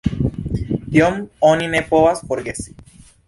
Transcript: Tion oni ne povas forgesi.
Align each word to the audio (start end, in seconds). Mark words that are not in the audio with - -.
Tion 0.95 1.19
oni 1.51 1.69
ne 1.75 1.81
povas 1.93 2.25
forgesi. 2.31 2.77